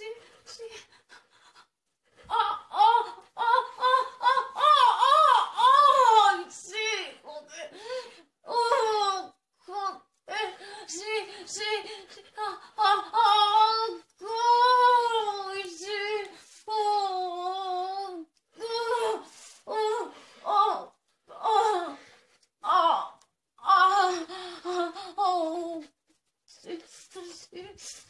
[0.00, 0.06] 시,
[0.46, 0.62] 시.
[2.26, 2.78] 아, 아,
[3.34, 3.84] 아, 아,
[4.18, 4.64] 아, 아,
[5.56, 6.72] 아, 아, 시,
[7.22, 7.52] 거기,
[8.44, 9.34] 어,
[10.86, 11.00] 시,
[11.46, 11.60] 시,
[12.08, 12.42] 시, 아,
[12.76, 15.84] 아, 아, 그, 시,
[16.66, 18.24] 어,
[18.54, 18.64] 그,
[19.66, 19.74] 어,
[20.44, 20.94] 어,
[21.28, 21.98] 어,
[22.62, 23.18] 아,
[23.58, 24.26] 아,
[24.64, 25.82] 아, 어,
[26.46, 28.09] 시, 시,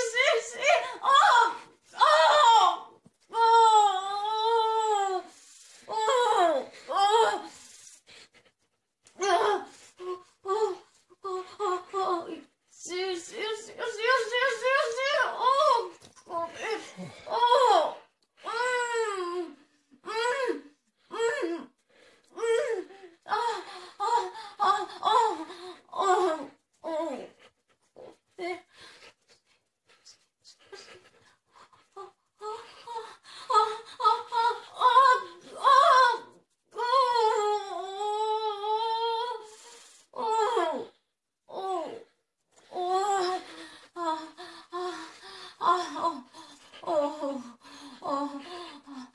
[45.95, 46.23] 哦
[46.81, 47.41] 哦
[48.01, 48.29] 哦
[48.85, 49.09] 哦